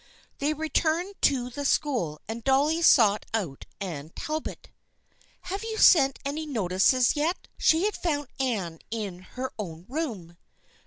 [0.39, 4.71] They returned to the school and Dolly sought out Anne Talbot."
[5.41, 7.85] Have you sent any notices yet?" she asked.
[7.85, 10.37] She had found Anne in their own room.